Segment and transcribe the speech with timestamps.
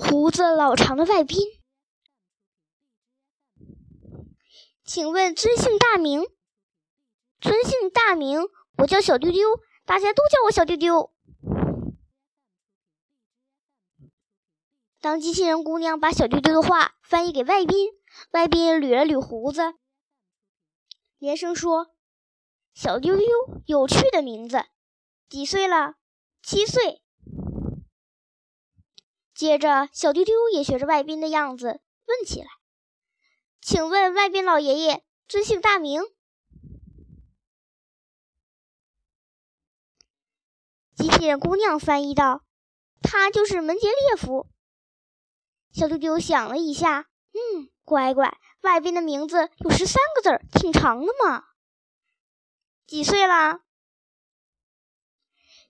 [0.00, 1.38] 胡子老长的外宾。
[4.82, 6.22] 请问尊姓大名？
[7.38, 8.48] 尊姓大名？
[8.78, 11.12] 我叫小丢丢，大家都叫我小丢丢。
[15.00, 17.90] 当机器人姑娘把小丢丢的话翻译给外宾，
[18.32, 19.74] 外宾捋了捋胡子，
[21.18, 21.94] 连声说
[22.72, 23.26] ：“小丢丢，
[23.66, 24.64] 有趣的名字。
[25.28, 25.96] 几岁了？
[26.42, 26.99] 七岁。”
[29.40, 32.46] 接着，小丢丢也学着外宾的样子问起来
[33.62, 36.02] ：“请问外宾老爷爷尊姓大名？”
[40.94, 42.44] 机器人姑娘翻译道
[43.00, 44.46] ：“他就是门捷列夫。”
[45.72, 51.44] 小丢丢想了一下，嗯，乖乖，外宾的名字有十三个字儿，挺长的嘛。
[52.86, 53.62] 几岁啦？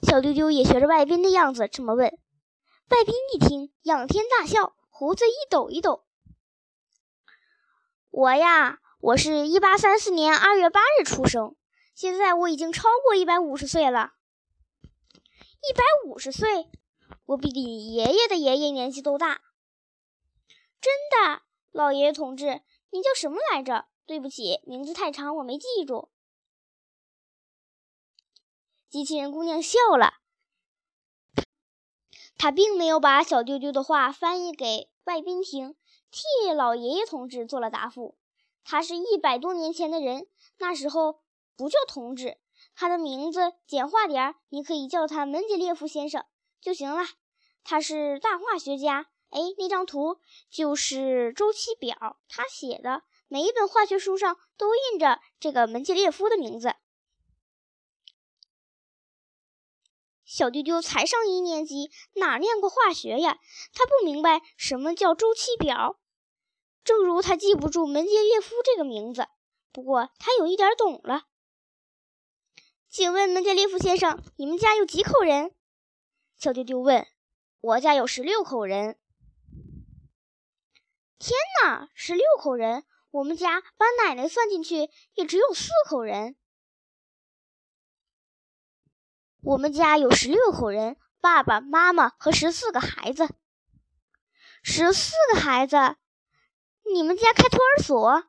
[0.03, 2.19] 小丢丢也学着外宾的样子这么问。
[2.91, 6.05] 外宾一听，仰天大笑，胡子一抖一抖。
[8.11, 11.55] 我呀，我是一八三四年二月八日出生，
[11.95, 14.15] 现在我已经超过一百五十岁了。
[14.83, 16.69] 一百五十岁，
[17.27, 19.41] 我比你爷爷的爷爷年纪都大。
[20.81, 23.87] 真的，老爷爷同志，您叫什么来着？
[24.05, 26.11] 对不起，名字太长，我没记住。
[28.89, 30.15] 机器人姑娘笑了，
[32.43, 35.77] 他并没有把小丢丢的话翻译给外宾听，
[36.11, 38.17] 替老爷爷同志做了答复。
[38.65, 40.27] 他是一百多年前的人，
[40.59, 41.21] 那时候
[41.55, 42.39] 不叫同志。
[42.75, 46.25] 他的名字简化点儿，你可以叫他门捷列夫先生
[46.63, 47.03] 就行了。
[47.63, 49.09] 他是大化学家。
[49.29, 50.17] 哎，那张图
[50.49, 53.03] 就是周期表，他写的。
[53.29, 56.75] 每一本化学书上都印着这个门捷列夫的名字。
[60.33, 63.41] 小丢丢才上一年级，哪念过化学呀？
[63.73, 65.99] 他不明白什么叫周期表，
[66.85, 69.27] 正如他记不住门捷列夫这个名字。
[69.73, 71.25] 不过他有一点懂了。
[72.89, 75.53] 请问门捷列夫先生，你们家有几口人？
[76.37, 77.05] 小丢丢问。
[77.61, 79.01] 我家有十六口人。
[81.19, 82.85] 天哪，十六口人！
[83.11, 86.37] 我们家把奶奶算进去，也只有四口人。
[89.43, 93.29] 我们家有十六口人，爸爸妈妈和十四个孩子。
[94.63, 95.97] 十四个孩子？
[96.93, 98.25] 你们家开托儿所？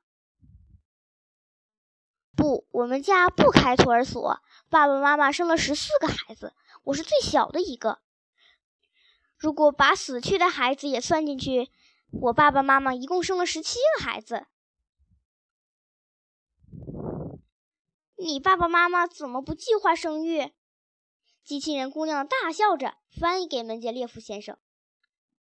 [2.35, 4.41] 不，我们家不开托儿所。
[4.69, 7.99] 爸爸妈妈生了十四个孩子，我是最小的一个。
[9.37, 11.69] 如果把死去的孩子也算进去，
[12.11, 14.45] 我爸爸妈妈一共生了十七个孩子。
[18.15, 20.53] 你爸爸妈妈怎么不计划生育？
[21.43, 24.57] 机器人姑娘大笑着翻译给门捷列夫先生：“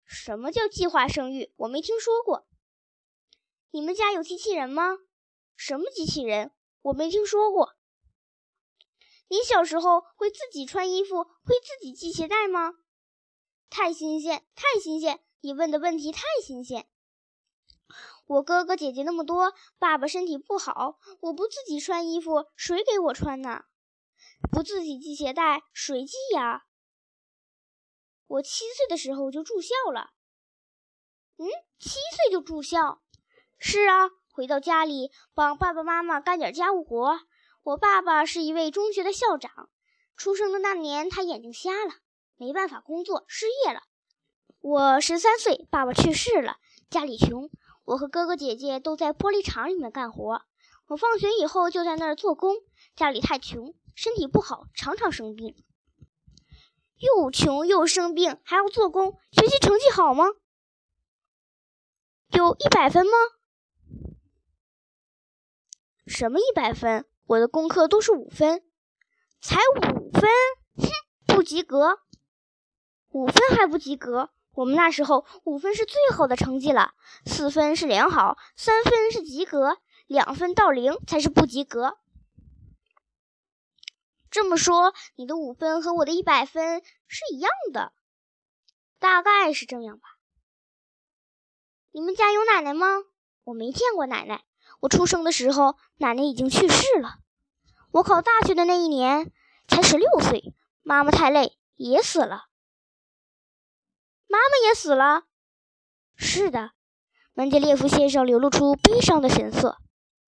[0.05, 1.51] 什么叫计划生育？
[1.57, 2.47] 我没听说过。
[3.71, 4.97] 你们家有机器人吗？
[5.55, 6.51] 什么机器人？
[6.83, 7.75] 我没听说过。”
[9.29, 12.75] 你小时候会自己穿衣服，会自己系鞋带吗？
[13.69, 15.19] 太新鲜，太新鲜！
[15.41, 16.87] 你问的问题太新鲜。
[18.25, 23.65] 我哥哥姐姐那么多，爸爸身体不好，我不自己穿衣服，谁给我穿呢？
[24.51, 26.65] 不自己系鞋带，谁系呀？
[28.27, 30.11] 我七岁的时候就住校了。
[31.37, 31.45] 嗯，
[31.79, 33.01] 七岁就住校？
[33.57, 37.19] 是啊，回到家里帮爸爸妈妈干点家务活。
[37.63, 39.69] 我爸爸是一位中学的校长，
[40.15, 41.93] 出生的那年他眼睛瞎了，
[42.35, 43.81] 没办法工作，失业了。
[44.59, 46.57] 我十三岁，爸爸去世了，
[46.89, 47.49] 家里穷，
[47.85, 50.41] 我和哥哥姐姐都在玻璃厂里面干活。
[50.87, 52.55] 我放学以后就在那儿做工，
[52.95, 55.55] 家里太穷，身体不好，常常生病。
[56.97, 60.25] 又穷又生病，还要做工，学习成绩好吗？
[62.31, 63.11] 有一百分吗？
[66.05, 67.05] 什么一百分？
[67.25, 68.63] 我的功课都是五分，
[69.41, 70.29] 才五分，
[70.77, 70.87] 哼，
[71.27, 71.99] 不及格。
[73.09, 74.29] 五分还不及格？
[74.53, 76.93] 我们那时候五分是最好的成绩了，
[77.25, 81.99] 四分是良好，三分是及格，两分到零才是不及格。
[84.31, 87.93] 这么说，你的五分和我的一百分是一样的，
[88.99, 90.17] 大概是这样吧。
[91.91, 92.87] 你们家有奶奶吗？
[93.45, 94.43] 我没见过奶奶。
[94.81, 97.19] 我出生的时候，奶奶已经去世了。
[97.91, 99.31] 我考大学的那一年，
[99.67, 102.47] 才十六岁，妈妈太累也死了。
[104.27, 105.23] 妈妈也死了。
[106.15, 106.71] 是的，
[107.33, 109.79] 门捷列夫先生流露出悲伤的神色。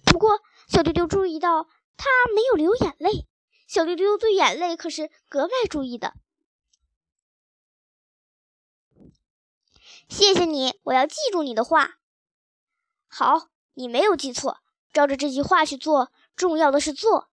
[0.09, 3.27] 不过，小丢丢注意到他没有流眼泪。
[3.67, 6.15] 小丢丢对眼泪可是格外注意的。
[10.09, 12.00] 谢谢你，我要记住你的话。
[13.07, 14.57] 好，你没有记错，
[14.91, 16.12] 照着这句话去做。
[16.35, 17.29] 重要的是做。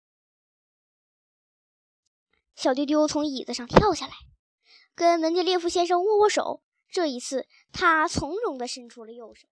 [2.55, 4.13] 小丢丢从椅子上跳下来，
[4.95, 6.63] 跟门捷列夫先生握握手。
[6.89, 9.47] 这一次，他从容地伸出了右手。